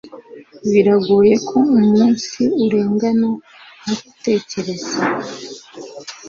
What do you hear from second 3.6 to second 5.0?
ntagutekereza.